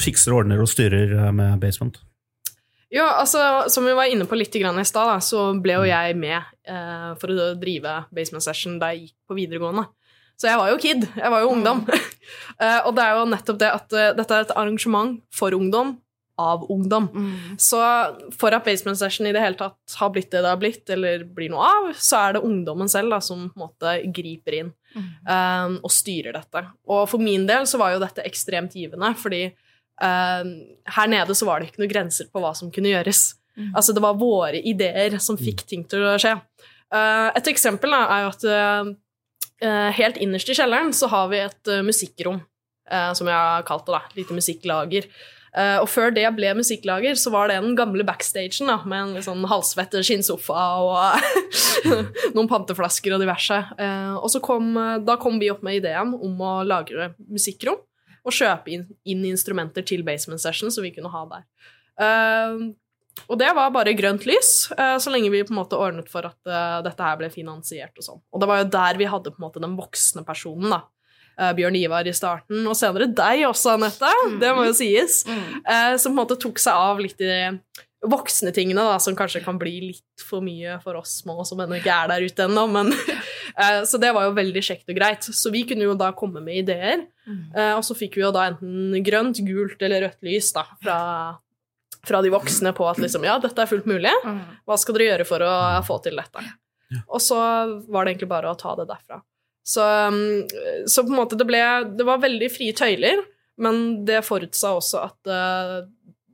[0.00, 2.00] fikser, ordner og styrer med Basement?
[2.90, 6.42] Ja, altså, Som vi var inne på litt i stad, så ble jo jeg med
[6.66, 9.86] eh, for å drive Basement Session da jeg gikk på videregående.
[10.40, 11.04] Så jeg var jo kid.
[11.16, 11.86] Jeg var jo ungdom.
[12.60, 15.94] Eh, og det er jo nettopp det at uh, dette er et arrangement for ungdom
[16.38, 17.06] av ungdom.
[17.08, 17.54] Mm.
[17.56, 17.80] Så
[18.36, 21.24] for at Basement Session i det hele tatt har blitt det det har blitt, eller
[21.24, 25.02] blir noe av, så er det ungdommen selv da, som måte griper inn Mm.
[25.22, 26.64] um, og styrer dette.
[26.90, 29.44] Og for min del så var jo dette ekstremt givende, fordi
[30.00, 33.34] her nede så var det ikke noen grenser på hva som kunne gjøres.
[33.58, 33.72] Mm.
[33.76, 36.36] Altså det var våre ideer som fikk ting til å skje.
[36.90, 38.94] Uh, et eksempel da, er jo at uh,
[39.62, 42.40] uh, helt innerst i kjelleren så har vi et uh, musikkrom,
[42.90, 44.00] uh, som jeg har kalt det, da.
[44.08, 45.10] Et lite musikklager.
[45.50, 49.14] Uh, og før det ble musikklager, så var det den gamle backstagen da, med en
[49.16, 50.98] litt sånn halvsvett skinnsofa og
[52.36, 53.58] noen panteflasker og diverse.
[53.78, 57.82] Uh, og så kom, uh, da kom vi opp med ideen om å lagre musikkrom.
[58.24, 61.48] Og kjøpe inn, inn instrumenter til Basement Session som vi kunne ha der.
[62.00, 62.70] Uh,
[63.28, 66.26] og det var bare grønt lys, eh, så lenge vi på en måte ordnet for
[66.28, 68.22] at eh, dette her ble finansiert og sånn.
[68.32, 70.80] Og det var jo der vi hadde på en måte den voksne personen, da.
[71.36, 74.10] Eh, Bjørn Ivar i starten, og senere deg også, Anette.
[74.40, 75.22] Det må jo sies.
[75.28, 75.60] Mm.
[76.00, 77.32] Som på en måte tok seg av litt de
[78.00, 81.76] voksne tingene, da, som kanskje kan bli litt for mye for oss små som ennå
[81.80, 82.62] ikke er der ute ennå.
[82.72, 82.92] Men,
[83.60, 85.26] eh, så det var jo veldig kjekt og greit.
[85.36, 87.42] Så vi kunne jo da komme med ideer, Mm.
[87.54, 90.96] eh, og så fikk vi jo da enten grønt, gult eller rødt lys da, fra,
[92.08, 94.10] fra de voksne på at liksom, ja, dette er fullt mulig.
[94.24, 94.40] Mm.
[94.66, 95.52] Hva skal dere gjøre for å
[95.86, 96.42] få til dette?
[97.06, 97.36] Og så
[97.86, 99.20] var det egentlig bare å ta det derfra.
[99.62, 100.48] Så, um,
[100.90, 101.60] så på en måte det ble
[101.94, 103.20] Det var veldig frie tøyler,
[103.60, 105.74] men det forutsa også at eh,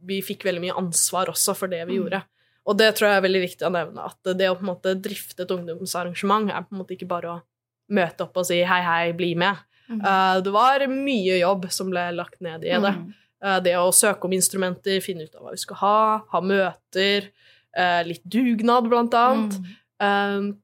[0.06, 2.02] vi fikk veldig mye ansvar også for det vi Mm.
[2.04, 2.22] gjorde.
[2.66, 4.94] Og det tror jeg er veldig viktig å nevne, at det å på en måte
[4.98, 7.42] drifte et ungdomsarrangement er på en måte ikke bare å
[7.94, 9.54] møte opp og si hei, hei, bli med.
[9.88, 10.00] Mm.
[10.02, 12.90] Uh, det var mye jobb som ble lagt ned i det.
[12.96, 13.14] Mm.
[13.44, 17.28] Uh, Det å søke om instrumenter, finne ut av hva vi skal ha, ha møter,
[17.78, 19.60] uh, litt dugnad, blant annet.
[20.02, 20.56] Mm.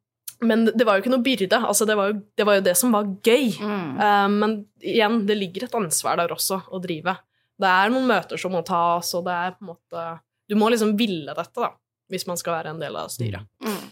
[0.42, 1.58] Men det var jo ikke noe byrde.
[1.62, 3.52] Altså, det, var jo, det var jo det som var gøy.
[3.62, 4.40] Mm.
[4.40, 7.14] Men igjen, det ligger et ansvar der også, å drive.
[7.62, 10.06] Det er noen møter som må tas, og det er på en måte
[10.50, 11.72] Du må liksom ville dette, da,
[12.12, 13.46] hvis man skal være en del av styret.
[13.64, 13.82] Mm.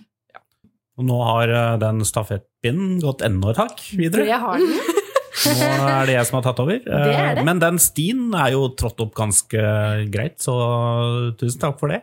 [1.01, 4.27] Og nå har eh, den stafettpinnen gått enda et hakk videre.
[4.29, 4.99] Det har den.
[5.41, 6.81] Nå er det jeg som har tatt over.
[6.85, 7.45] Det er det.
[7.49, 9.63] Men den stien er jo trådt opp ganske
[10.13, 10.55] greit, så
[11.41, 12.03] tusen takk for det.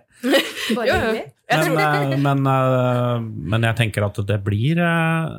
[0.74, 1.28] Bare hyggelig.
[1.48, 5.38] Men, eh, men, eh, men jeg tenker at det blir eh,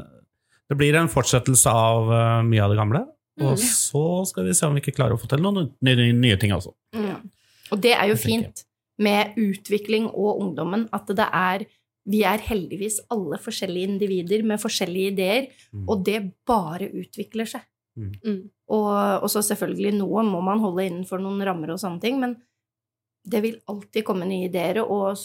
[0.69, 3.03] Det blir en fortsettelse av eh, mye av det gamle.
[3.41, 3.57] Og Mm.
[3.57, 6.51] så skal vi se om vi ikke klarer å få til noen nye, nye, ting
[6.53, 6.73] altså.
[6.95, 7.31] Mm.
[7.73, 8.65] Og det er jo fint
[8.99, 11.67] med utvikling og ungdommen, at det er
[12.09, 15.89] Vi er heldigvis alle forskjellige individer med forskjellige ideer, Mm.
[15.91, 17.61] og det bare utvikler seg.
[17.99, 18.49] Mm.
[18.71, 22.37] Og, og så selvfølgelig noe må man holde innenfor noen rammer og sånne ting, men
[23.29, 25.19] det vil alltid komme nye ideer, og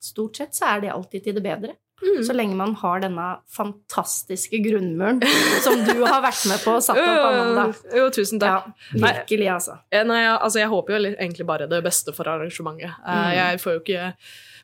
[0.00, 1.74] stort sett så er det alltid til det bedre.
[2.00, 2.20] Mm.
[2.24, 5.20] Så lenge man har denne fantastiske grunnmuren
[5.64, 7.66] som du har vært med på og satt opp, Amanda.
[7.98, 8.70] Jo, tusen takk.
[8.94, 9.78] Ja, virkelig, altså.
[9.92, 12.94] Eh, Nei, altså, jeg håper jo egentlig bare det beste for arrangementet.
[13.04, 13.34] Eh, Mm.
[13.36, 14.14] Jeg får jo ikke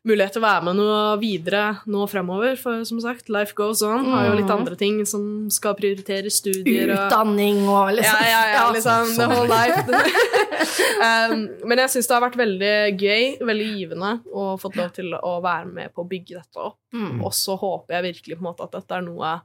[0.07, 4.05] mulighet til å være med noe videre nå fremover, for som sagt, life goes on.
[4.13, 4.55] Har jo litt Mm.
[4.61, 9.17] andre ting som skal prioritere studier og Utdanning og liksom Ja, ja, ja, liksom.
[9.17, 9.57] The whole sånn.
[9.57, 9.87] life.
[11.33, 15.13] um, men jeg syns det har vært veldig gøy, veldig givende, å fått lov til
[15.19, 16.79] å være med på å bygge dette opp.
[16.95, 17.21] Mm.
[17.27, 19.41] Og så håper jeg virkelig på en måte at dette er noe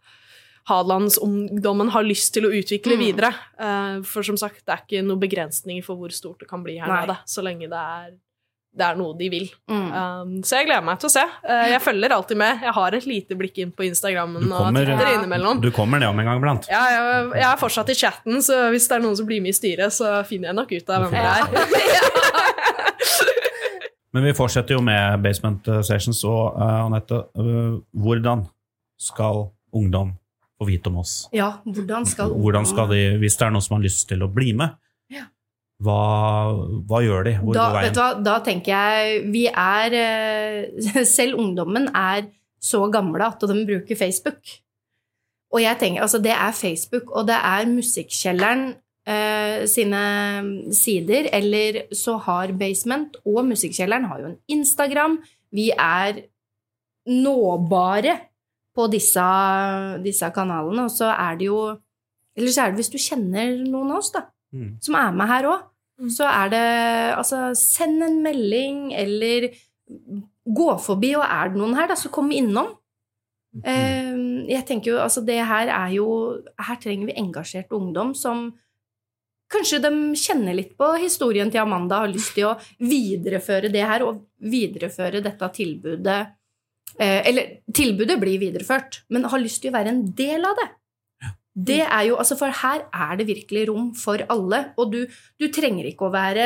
[0.69, 3.00] Hadelandsungdommen har lyst til å utvikle Mm.
[3.02, 3.34] videre.
[3.60, 6.78] Uh, for som sagt, det er ikke noen begrensninger for hvor stort det kan bli
[6.78, 8.12] her nede, så lenge det er,
[8.71, 9.49] det er noe de vil.
[9.67, 9.88] Mm.
[9.91, 11.23] Um, så jeg gleder meg til å se.
[11.43, 12.62] Uh, jeg følger alltid med.
[12.63, 15.17] Jeg har et lite blikk inn på Instagrammen og kommer- Twitter Ja.
[15.19, 15.60] innimellom.
[15.62, 16.69] Du kommer nedom en gang iblant.
[16.71, 19.51] Ja, jeg, jeg er fortsatt i chatten, så hvis det er noen som blir med
[19.51, 21.41] i styret, så finner jeg nok ut av hvem det er.
[24.13, 28.43] Men vi fortsetter jo med Basement eh, Sessions, og uh, Anette, uh, hvordan
[28.99, 30.12] skal ungdom
[30.60, 31.13] få vite om oss?
[31.36, 34.29] Ja, hvordan skal Hvordan skal de, Hvis det er noen som har lyst til å
[34.31, 34.75] bli med.
[35.81, 36.01] Hva,
[36.87, 37.33] hva gjør de?
[37.41, 37.95] Hvor da, går veien?
[37.97, 42.27] hva, da tenker jeg Vi er eh, Selv ungdommen er
[42.61, 44.37] så gamle at de bruker Facebook.
[45.51, 48.67] Og jeg tenker, altså det er Facebook, og det er Musikkkjelleren
[49.09, 50.01] eh, sine
[50.77, 55.17] sider, eller så har Basement og Musikkkjelleren har jo en Instagram.
[55.51, 56.21] Vi er
[57.09, 58.13] nåbare
[58.77, 59.25] på disse,
[60.05, 61.63] disse kanalene, og så er det jo
[62.37, 64.75] Eller så er det hvis du kjenner noen av oss, da, Mm.
[64.83, 65.61] som er med her òg,
[66.09, 66.65] så er det
[67.17, 69.51] Altså, send en melding, eller
[70.45, 72.77] gå forbi, og er det noen her, da, så kom innom.
[73.51, 74.45] Mm.
[74.47, 76.05] jeg tenker jo, altså det her er jo
[76.55, 78.45] Her trenger vi engasjert ungdom som
[79.51, 84.05] Kanskje de kjenner litt på historien til Amanda, har lyst til å videreføre det her,
[84.07, 86.19] og videreføre dette tilbudet
[86.95, 90.69] eh, Eller tilbudet blir videreført, men har lyst til å være en del av det.
[91.55, 95.01] Det er jo, altså For her er det virkelig rom for alle, og du,
[95.39, 96.45] du trenger ikke å være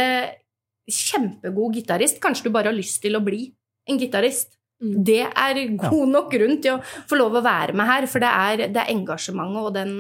[0.90, 2.20] kjempegod gitarist.
[2.22, 3.48] Kanskje du bare har lyst til å bli
[3.90, 4.58] en gitarist.
[4.82, 4.96] Mm.
[5.08, 8.32] Det er god nok grunn til å få lov å være med her, for det
[8.32, 9.94] er, det er engasjementet og den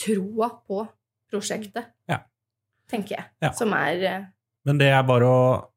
[0.00, 0.86] troa på
[1.30, 2.22] prosjektet, Ja.
[2.90, 3.50] tenker jeg, Ja.
[3.52, 4.24] som er eh,
[4.64, 5.68] Men det er bare å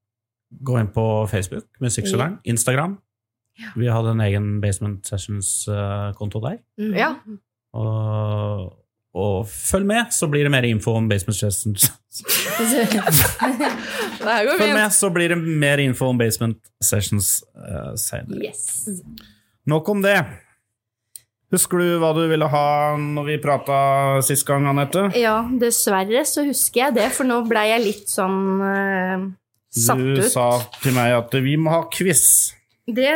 [0.64, 2.98] gå inn på Facebook, Instagram.
[3.60, 3.70] Ja.
[3.76, 6.60] Vi hadde en egen Basement Sessions-konto der.
[6.80, 6.96] mm.
[6.98, 7.16] Ja.
[7.74, 8.68] Og,
[9.18, 11.90] og følg med, så blir det mer info om Basement Sessions.
[14.24, 14.78] Det her går Følg fint.
[14.78, 18.44] med, så blir det mer info om Basement Sessions uh, senere.
[18.46, 18.88] yes.
[19.70, 20.18] Nok om det.
[21.54, 22.66] Husker du hva du ville ha
[22.98, 23.76] når vi prata
[24.26, 25.06] sist gang, Anette?
[25.20, 29.28] Ja, dessverre så husker jeg det, for nå blei jeg litt sånn uh,
[29.74, 30.26] satt Du ut.
[30.34, 30.48] sa
[30.82, 32.24] til meg at vi må ha quiz.
[32.88, 33.12] Det,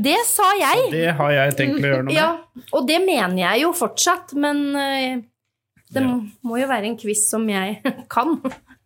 [0.00, 0.86] det sa jeg.
[0.94, 2.16] Det har jeg tenkt å gjøre noe med.
[2.16, 2.28] Ja,
[2.72, 5.20] og det mener jeg jo fortsatt, men eh,
[5.92, 6.14] det Ja.
[6.46, 7.82] må jo være en quiz som jeg
[8.14, 8.36] kan.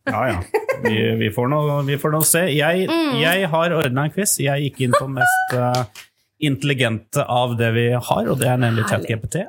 [0.09, 0.41] Ja, ja.
[0.85, 2.43] Vi, vi, får nå, vi får nå se.
[2.53, 3.15] Jeg, Mm.
[3.23, 4.35] jeg har ordna en quiz.
[4.43, 6.03] Jeg gikk inn på den mest eh,
[6.45, 8.85] intelligente av det vi har, og det er nemlig.
[8.91, 9.45] ChatGPT.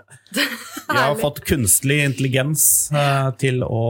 [0.86, 3.82] Jeg har fått kunstig intelligens eh, til å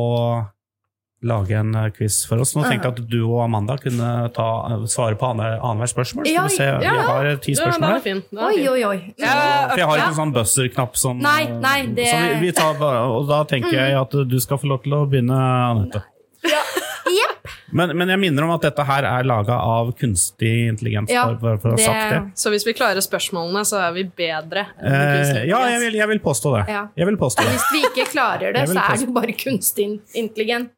[1.24, 2.56] lage en eh, quiz for oss.
[2.56, 4.48] Nå tenkte jeg at du og Amanda kunne ta,
[4.92, 6.26] svare på anne- annethvert spørsmål.
[6.28, 6.80] Skal Ja, vi se, ja.
[6.80, 8.22] Vi har eh, ti spørsmål er her.
[8.22, 9.14] er Oi, oi, oi.
[9.18, 12.52] Ja, For jeg har ikke en sånn buzzer-knapp som Nei, nei, det- Så vi, vi
[12.52, 15.40] tar bare, Og da tenker jeg at du skal få lov til å begynne,
[15.72, 16.04] Anette.
[16.46, 17.48] Jepp.
[17.76, 21.10] Men, men jeg minner om at dette her er laga av kunstig intelligens.
[21.12, 22.22] Ja, for, for å ha det- sagt det.
[22.40, 24.68] Så hvis vi klarer spørsmålene, så er vi bedre.
[24.80, 26.64] enn Eh, ja, jeg vil, jeg vil påstå det.
[26.72, 26.86] Ja.
[26.98, 27.52] Jeg vil påstå det.
[27.58, 30.70] Hvis vi ikke klarer det, så er det jo bare kunstig intelligens.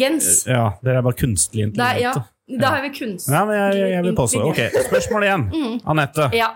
[0.00, 0.28] Gens.
[0.46, 2.12] Ja, dere er bare kunstlig Da, ja,
[2.60, 3.28] da har vi kunst.
[3.32, 4.50] Ja, men jeg, jeg vil påstå det.
[4.50, 5.46] Ok, spørsmål igjen.
[5.54, 5.80] Mm.
[5.94, 6.50] Anette, Ja.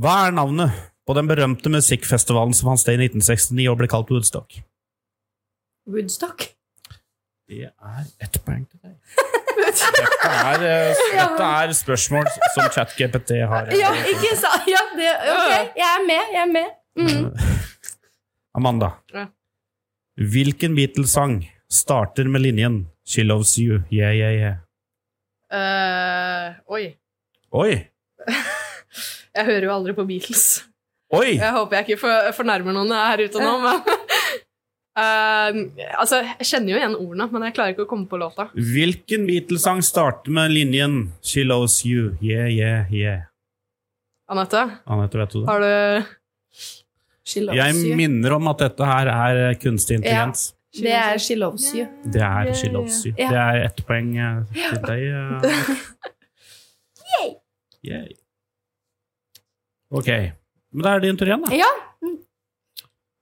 [0.00, 0.70] hva er navnet
[1.08, 4.60] på den berømte musikkfestivalen som fant sted i 1969 og ble kalt Woodstock?
[5.90, 6.44] Woodstock.
[7.50, 8.94] Det er ett poeng til deg.
[9.60, 13.66] Dette er, eh, dette er spørsmål som ChatGPT har.
[13.68, 14.68] eh, Ja, ikke sant?
[14.70, 16.30] Ja, det, ok, jeg er med.
[16.36, 16.68] Jeg er med.
[17.00, 17.26] Mm.
[18.56, 18.92] Amanda.
[19.12, 19.26] Ja.
[20.20, 23.82] Hvilken Beatles-sang starter med linjen 'She loves you'?
[23.90, 24.56] Yeah, yeah, yeah.
[25.50, 26.96] Uh, oi.
[27.52, 27.72] Oi!
[29.36, 30.64] Jeg hører jo aldri på Beatles.
[31.14, 31.38] Oi!
[31.38, 33.80] Jeg håper jeg ikke for, fornærmer noen her ute nå, men
[34.98, 38.46] uh, Altså, jeg kjenner jo igjen ordene, men jeg klarer ikke å komme på låta.
[38.54, 42.14] Hvilken Beatles-sang starter med linjen 'She loves you'?
[42.22, 43.26] Yeah, yeah, yeah.
[44.30, 45.46] Anette, Anette, vet du det?
[45.50, 46.10] har du
[47.36, 50.50] Jeg minner om at dette her er kunstig intelligens.
[50.80, 51.86] Det er She loves you.
[52.14, 53.14] Det er 'She loves you'.
[53.18, 53.28] Ja.
[53.30, 55.02] Det er ett poeng eh, til deg.
[55.02, 55.76] eh.
[57.90, 58.12] Yay.
[59.90, 60.06] Ok.
[60.72, 61.50] Men da er det din tur igjen, da.
[61.58, 61.70] Ja.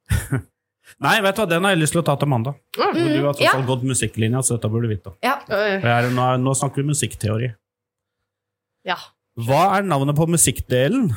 [0.99, 2.57] Nei, vet du hva, den har jeg lyst til å ta til mandag.
[2.77, 3.53] Mm, Men Du har tross ja.
[3.57, 5.13] alt gått musikklinja, så dette burde du vite.
[5.25, 5.37] ja.
[5.49, 7.49] Er- Nå, nå snakker vi musikkteori.
[8.85, 8.97] Ja.
[9.39, 11.13] Hva er navnet på musikkdelen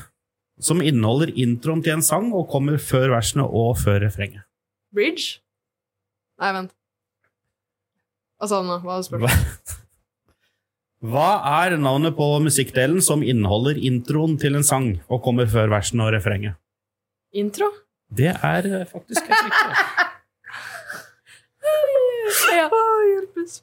[0.62, 4.46] som inneholder introen til en sang og kommer før versene og før refrenget?
[4.94, 5.40] Bridge?
[6.42, 6.74] Nei, vent.
[8.42, 8.80] Hva sa du nå?
[8.84, 9.76] Hva var du?
[11.12, 11.30] hva
[11.66, 16.14] er navnet på musikkdelen som inneholder introen til en sang og kommer før versene og
[16.16, 16.58] refrenget?
[17.38, 17.70] Intro?
[18.12, 20.08] Det er eh, faktisk helt riktig.
[22.52, 22.66] Ja.
[22.72, 23.60] Å, hjelpes.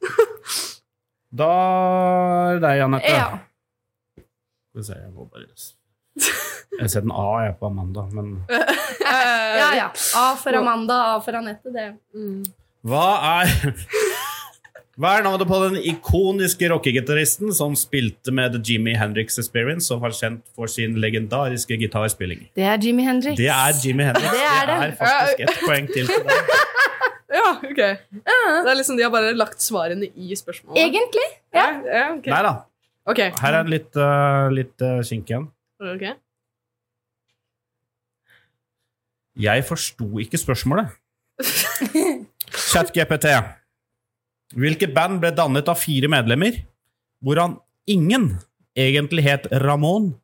[1.34, 3.12] Da er det deg, Anette.
[3.12, 3.28] ja.
[4.70, 5.48] Skal vi se, jeg må bare
[6.78, 8.34] Jeg setter en A jeg på Amanda, men
[9.58, 9.88] Ja, ja.
[10.18, 11.72] A for Amanda, A for Anette.
[11.74, 11.88] Det.
[12.14, 12.42] Mm.
[12.88, 13.06] Hva
[13.42, 13.54] er
[14.98, 20.02] Hva er navnet på den ikoniske rockegitaristen som spilte med The Jimmy Hendrix Experience og
[20.02, 22.48] var kjent for sin legendariske gitarspilling?
[22.58, 23.36] det er Jimmy Hendrix.
[23.38, 24.32] Det er Jimmy Hendrix.
[24.34, 24.96] Det er det.
[24.98, 26.10] faktisk ett poeng til.
[27.28, 27.76] Ja, ok.
[27.76, 30.80] Det er liksom De har bare lagt svarene i spørsmålet.
[30.80, 31.26] Egentlig.
[31.52, 32.32] Ja, ja, okay.
[32.32, 32.52] Nei da.
[33.08, 33.32] Okay.
[33.40, 35.44] Her er litt, uh, litt uh, kink igjen.
[35.78, 36.02] Ok.
[39.38, 40.90] Jeg forsto ikke spørsmålet.
[42.72, 43.30] ChatGPT.
[44.58, 46.56] Hvilket band ble dannet av fire medlemmer,
[47.22, 48.32] hvoran ingen
[48.74, 50.16] egentlig het Ramón,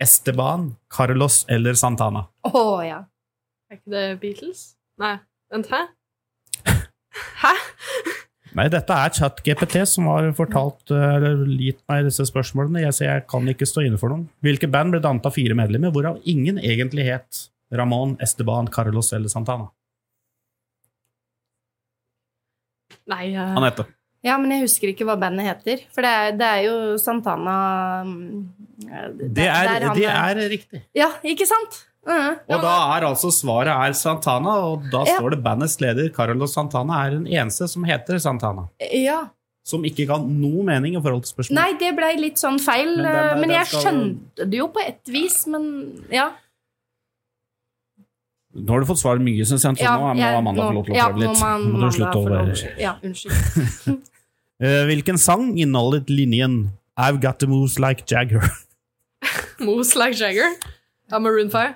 [0.00, 2.26] Esteban, Carlos eller Santana?
[2.44, 3.00] Å ja.
[3.70, 4.64] Er ikke det Beatles?
[5.00, 5.16] Nei.
[5.50, 5.86] Vent, hæ?
[7.42, 7.54] Hæ?
[8.58, 12.82] Nei, dette er ChatGPT som har fortalt uh, eller gitt meg disse spørsmålene.
[12.82, 14.26] Jeg, sier jeg kan ikke stå inne for noen.
[14.42, 19.30] Hvilke band ble dannet av fire medlemmer, hvorav ingen egentlig het Ramón, Esteban, Carlos eller
[19.30, 19.70] Santana?
[23.10, 23.54] Nei uh...
[23.58, 23.86] Anette.
[24.26, 25.86] Ja, men jeg husker ikke hva bandet heter.
[25.94, 27.54] For det er, det er jo Santana
[28.04, 28.42] mm,
[29.30, 30.82] Det er, det er riktig.
[30.96, 31.86] Ja, ikke sant?
[32.06, 37.04] Og da er altså svaret er Santana, og da står det bandets leder Carlos Santana
[37.06, 38.68] er den eneste som heter Santana.
[38.80, 39.26] Ja.
[39.66, 41.58] Som ikke ga noe mening i forhold til spørsmålet.
[41.60, 42.96] Nei, det blei litt sånn feil.
[42.96, 46.30] Men den- den men jeg skal- skjønte det jo på et vis, men ja.
[48.56, 50.86] Nå har du fått svar mye, syns jeg, ja nå må jeg- Amanda få lov
[50.86, 51.38] til å prøve litt.
[51.38, 54.00] Nå må du slutte å være Ja, unnskyld.
[54.62, 58.42] Eh, Hvilken sang inneholdet linjen I've got the moves like Jagger?
[59.58, 60.50] Moose like Jagger
[61.10, 61.74] av Maroon 5.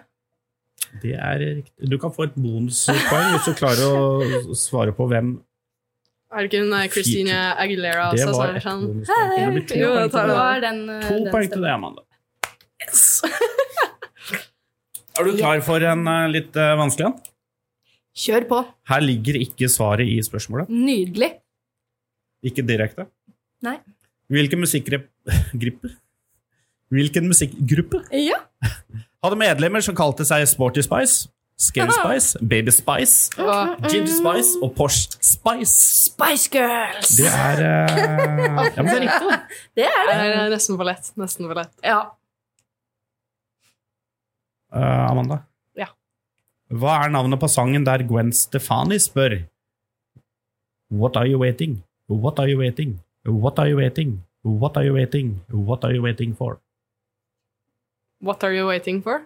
[1.02, 1.88] Det er riktig.
[1.90, 5.35] Du kan få et bonuspoeng hvis du klarer å svare på hvem
[6.35, 9.35] Er det ikke hun eh, Christina Aguilera Det var et bonuspoeng.
[9.35, 10.72] Det blir to Jo, poeng til det.
[10.94, 11.74] Eh, To poeng til stemmen.
[11.74, 12.02] Amanda.
[12.85, 13.04] Yes!
[15.14, 17.18] Er du klar for en eh, litt vanskelig en?
[18.14, 18.61] Kjør på.
[18.92, 20.68] Her ligger ikke svaret i spørsmålet.
[20.70, 21.33] Nydelig.
[22.46, 23.09] Ikke direkte.
[23.66, 23.78] Nei.
[24.30, 25.90] Hvilken musikkgruppe
[26.94, 28.38] Hvilken musikkgruppe Ja.
[29.24, 31.28] Hadde medlemmer som kalte seg Sporty Spice,
[31.60, 33.30] Scary Spice, Baby Spice,
[33.88, 35.72] Ginger Spice og Porsche Spice?
[36.10, 37.14] Spice Girls.
[37.18, 38.02] Det er uh,
[38.74, 39.38] Ja, men det er riktig, da.
[39.78, 40.37] Det er det det.
[40.42, 41.10] er nesten for lett.
[41.20, 41.72] Nesten for lett.
[41.87, 42.02] Ja.
[44.74, 45.40] Uh, Amanda?
[45.78, 45.88] Ja.
[46.74, 49.38] Hva er navnet på sangen der Gwen Stefani spør
[50.94, 51.82] What are you waiting?
[52.10, 52.98] What are you waiting?
[53.24, 54.18] What are you waiting?
[54.44, 55.40] What are you waiting?
[55.48, 56.58] What are you waiting for?
[58.24, 59.22] What are you waiting for?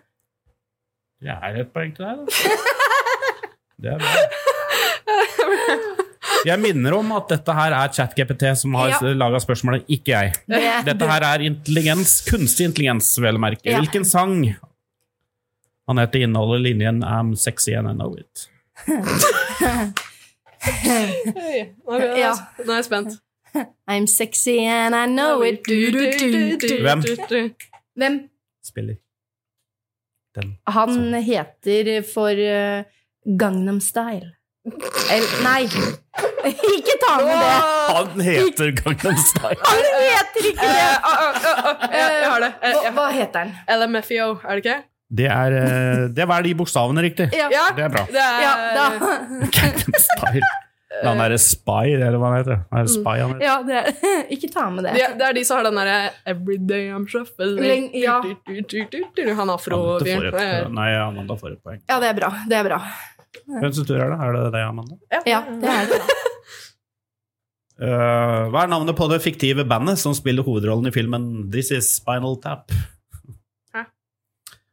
[1.22, 2.24] Det er et poeng til deg, da.
[3.82, 4.12] Det er bra.
[6.46, 9.12] Jeg minner om at dette her er ChatGPT som har Ja.
[9.14, 10.32] laga spørsmålet, ikke jeg.
[10.86, 13.66] Dette her er intelligens, kunstig intelligens, vel å merke.
[13.70, 13.78] Ja.
[13.82, 14.34] Hvilken sang
[15.88, 18.48] Anette inneholder linjen 'I'm sexy and I know it'?
[21.38, 21.74] Jeg,
[22.18, 22.32] Ja.
[22.64, 23.18] nå er jeg spent.
[23.88, 25.64] I'm sexy and I know it.
[25.66, 26.82] Du, du, du, du.
[26.82, 27.02] Hvem?
[27.96, 28.18] Hvem?
[28.68, 28.98] Spiller.
[30.36, 30.56] Den.
[30.68, 32.84] Han heter for uh,
[33.40, 34.34] Gangnam Style.
[34.68, 35.62] Eller, nei,
[36.76, 37.54] ikke ta med det.
[37.96, 39.56] Han heter Gangnam Style!
[39.64, 40.84] Han heter ikke det.
[40.84, 42.50] Eh, ah, ah, ah, ah, jeg, jeg har det.
[42.60, 43.54] Eh, Hva, hva heter han?
[43.80, 44.78] LMFEO, er det ikke?
[45.18, 47.30] Det er, eh, det er hver de bokstavene riktig.
[47.32, 48.04] Ja, Ja, Det er bra.
[48.12, 48.88] det er ja da.
[49.56, 50.50] Gangnam Style.
[51.04, 52.60] Han derre Spy, eller hva han heter.
[52.72, 53.44] Han er Spy, han heter.
[53.44, 54.94] Ja, det er, ikke ta med det.
[54.96, 55.98] det, det er de som har den derre
[56.32, 58.16] Everyday I'm shuffling Leng- ja.
[59.36, 60.72] Han afrofyren.
[60.74, 61.82] nei, Amanda får et poeng.
[61.84, 62.32] Ja, det er bra.
[62.48, 62.80] Det er bra.
[63.58, 64.18] Hvem sin tur er det?
[64.24, 64.96] Er det deg, Amanda?
[65.28, 66.00] Ja, det er det.
[67.78, 71.92] Eh, hva er navnet på det fiktive bandet som spiller hovedrollen i filmen This Is
[72.00, 72.72] Spinal Tap?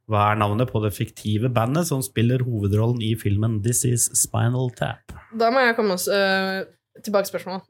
[0.05, 0.11] Hæ?
[0.11, 4.69] Hva er navnet på det fiktive bandet som spiller hovedrollen i filmen This Is Spinal
[4.77, 5.15] Tap?
[5.33, 6.61] Da må jeg komme oss uh,
[7.03, 7.65] tilbake til spørsmålet.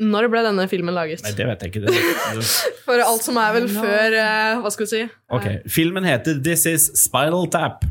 [0.00, 1.20] Når ble denne filmen laget?
[1.26, 1.82] Nei, det vet jeg ikke.
[1.84, 1.92] Det,
[2.38, 2.46] det,
[2.86, 5.02] For alt som er vel før uh, Hva skal vi si?
[5.28, 7.84] ok, Filmen heter This Is Spinal Tap.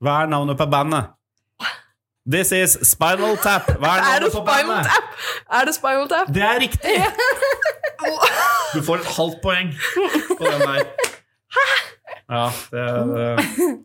[0.00, 1.12] Hva er navnet på bandet?
[2.28, 3.68] This Is Spinal Tap.
[3.76, 4.88] Hva er Er det navnet på Spinal bandet?
[4.94, 5.28] Tap?
[5.58, 6.32] Er det Spinal Tap?
[6.32, 6.96] Det er riktig!
[8.68, 9.70] Du får et halvt poeng
[10.38, 10.84] på den der.
[12.28, 13.84] Ja, det, det.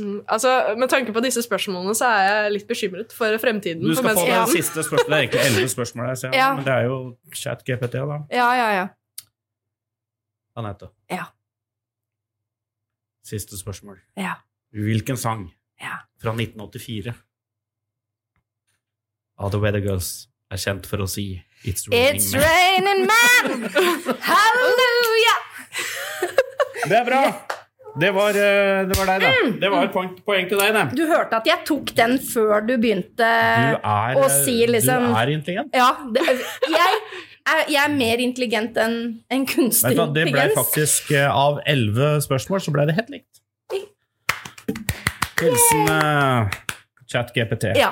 [0.00, 3.82] Mm, altså, Med tanke på disse spørsmålene så er jeg litt bekymret for fremtiden.
[3.84, 5.08] Du skal få det siste spørsmålet.
[5.10, 6.54] Det er egentlig elleve spørsmål, ser, Ja.
[6.54, 8.20] men det er jo chat-GPT, da.
[8.32, 8.86] Ja, ja, ja.
[10.56, 10.88] Anette.
[11.10, 11.24] Ja.
[13.26, 13.98] Siste spørsmål.
[14.16, 14.32] Ja.
[14.72, 15.50] Hvilken sang
[15.82, 15.98] Ja.
[16.22, 17.12] fra 1984
[19.38, 22.42] av The Weather Girls er kjent for å si It's raining It's men?
[22.42, 23.70] raining man!
[24.30, 25.36] Halleluja!
[26.88, 27.22] Det er bra!
[27.98, 29.30] Det var, eh, det var deg, da.
[29.60, 30.84] Det var et poeng, poeng til deg, det.
[30.98, 35.10] Du hørte at jeg tok den før du begynte Du er, å eh, si liksom
[35.10, 35.74] du er intelligent.
[35.74, 36.24] Ja, det,
[36.70, 37.00] jeg,
[37.50, 38.96] er, jeg er mer intelligent enn
[39.32, 40.14] en kunstig intelligens.
[40.16, 43.28] det ble faktisk eh, Av elleve spørsmål så ble det helt likt.
[45.40, 46.50] Hilsen uh,
[47.08, 47.72] ChatGPT.
[47.80, 47.90] Ja.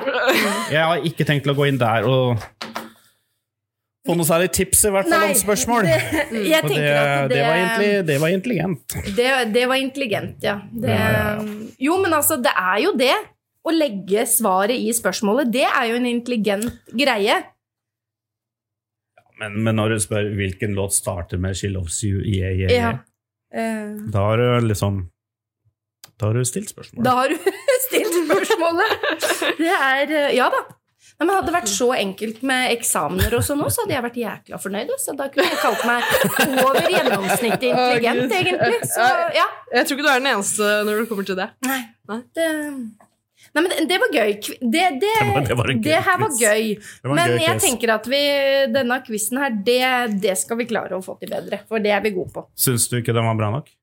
[0.70, 2.44] Jeg har ikke tenkt til å gå inn der og
[4.09, 5.88] få noe særlig tips i hvert fall om spørsmål.
[5.88, 8.97] Det, jeg Og det, at det, det, var egentlig, det var intelligent.
[9.16, 10.57] det, det var intelligent, ja.
[10.73, 11.35] Det, Ja, ja,
[11.88, 13.14] Jo, men altså, det er jo det.
[13.68, 17.37] Å legge svaret i spørsmålet, det er jo en intelligent greie.
[19.38, 22.79] Men, men når du spør hvilken låt starter med 'She Loves You', yeah, yeah, Ja.
[22.79, 22.99] yeah,
[23.49, 25.07] Eh, da har du liksom
[26.21, 27.05] Da har du stilt spørsmålet.
[27.07, 27.37] Da har du
[27.88, 28.90] stilt spørsmålet.
[29.57, 30.61] Det er eh, Ja da.
[31.18, 34.18] Nei, men Hadde det vært så enkelt med eksamener og sånn så hadde jeg vært
[34.20, 34.92] jækla fornøyd.
[35.02, 38.78] Så da kunne jeg kalt meg over gjennomsnittet intelligent, egentlig.
[38.92, 39.46] Så ja.
[39.74, 41.48] Jeg tror ikke du er den eneste når det kommer til det.
[41.66, 41.81] Nei.
[42.12, 42.20] Nei.
[42.38, 42.46] Det,
[43.50, 44.37] nei, men det, var gøy.
[44.62, 46.70] Det, det, Det var- det var gøy det her var gøy.
[47.02, 48.22] Var Men gøy jeg tenker at vi,
[48.78, 49.83] denne quizen her, det,
[50.22, 51.64] det skal vi klare å få til bedre.
[51.66, 52.46] For det er vi gode på.
[52.54, 53.74] Syns du ikke den var bra nok?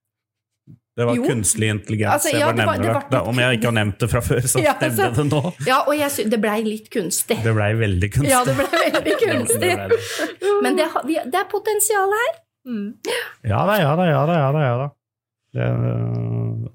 [0.96, 1.24] Det var Jo.
[1.28, 2.14] kunstig intelligens.
[2.14, 4.10] Altså, jeg ja, bare det var- det var- det om jeg ikke har nevnt det
[4.10, 5.42] fra før, så Ja, nevner jeg det nå.
[5.68, 7.38] Ja, og jeg sy det blei litt kunstig.
[7.44, 8.30] Det blei veldig kunstig.
[8.32, 9.60] Ja, det ble veldig kunstig.
[9.60, 10.62] Det ble det.
[10.64, 12.32] Men det, vi- det er potensial her.
[12.66, 12.94] Mm.
[13.44, 14.34] Ja da, ja da, ja da.
[14.40, 14.90] ja da, ja da.
[15.56, 15.68] Det,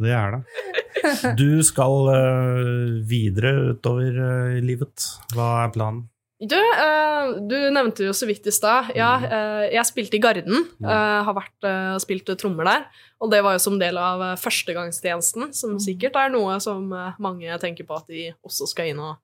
[0.01, 0.45] det er det.
[1.41, 5.07] Du skal eh, videre utover eh, livet.
[5.35, 6.09] Hva er planen?
[6.41, 8.95] Du, eh, du nevnte jo så vidt i stad.
[8.97, 10.63] Ja, eh, jeg spilte i Garden.
[10.81, 12.87] eh, har vært og spilt trommer der.
[13.21, 16.89] Og det var jo som del av førstegangstjenesten, som sikkert er noe som
[17.21, 19.19] mange tenker på at de også skal inn og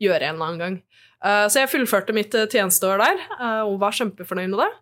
[0.00, 0.82] gjøre en eller annen gang.
[1.50, 3.20] Så jeg fullførte mitt tjenesteår der,
[3.66, 4.72] og var kjempefornøyd med det.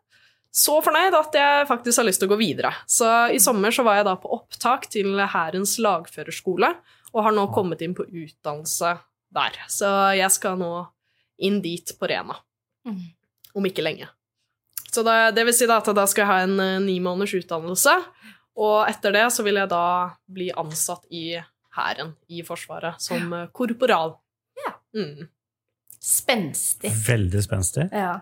[0.55, 2.71] så fornøyd at jeg faktisk har lyst til å gå videre.
[2.87, 6.71] Så i sommer så var jeg da på opptak til Hærens lagførerskole,
[7.13, 8.99] og har nå kommet inn på utdannelse
[9.35, 9.59] der.
[9.67, 10.87] Så jeg skal nå
[11.39, 12.37] inn dit på Rena.
[12.87, 13.01] Mm.
[13.55, 14.09] Om ikke lenge.
[14.95, 17.35] Så det, det vil si da at da skal jeg ha en uh, ni måneders
[17.41, 17.95] utdannelse,
[18.55, 19.87] og etter det så vil jeg da
[20.31, 21.33] bli ansatt i
[21.75, 24.13] Hæren, i Forsvaret, som eh, korporal.
[24.63, 24.77] Ja.
[24.95, 25.25] Mm.
[25.99, 26.93] Spenstig.
[27.09, 27.89] Veldig spenstig.
[27.91, 28.21] Ja.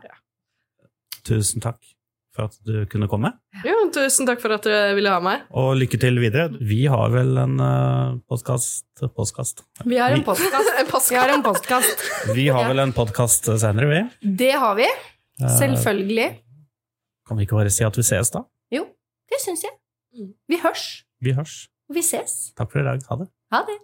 [1.28, 1.84] Tusen takk
[2.32, 3.30] for at du kunne komme.
[3.66, 5.44] Jo, tusen takk for at du ville ha meg.
[5.58, 6.48] Og lykke til videre.
[6.64, 11.10] Vi har vel en eh, uh, postkast Vi har en postkast.
[11.12, 12.06] vi har en postkast.
[12.34, 14.30] vi har vel en podkast eh, senere, vi.
[14.42, 14.88] Det har vi.
[14.88, 16.28] Eh, Selvfølgelig.
[17.28, 18.46] Kan vi ikke bare si at vi ses, da?
[18.72, 18.88] Jo,
[19.30, 19.76] det syns jeg.
[20.48, 21.04] Vi hørs.
[21.22, 21.66] Vi hørs.
[21.92, 22.52] Vi ses.
[22.56, 23.04] Takk for i dag.
[23.08, 23.28] Ha det.
[23.52, 23.80] Ha det.